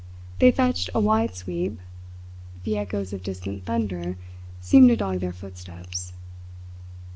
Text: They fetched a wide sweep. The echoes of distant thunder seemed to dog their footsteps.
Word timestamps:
They 0.39 0.49
fetched 0.49 0.89
a 0.95 0.99
wide 0.99 1.35
sweep. 1.35 1.79
The 2.63 2.75
echoes 2.75 3.13
of 3.13 3.21
distant 3.21 3.65
thunder 3.65 4.17
seemed 4.59 4.89
to 4.89 4.95
dog 4.95 5.19
their 5.19 5.31
footsteps. 5.31 6.13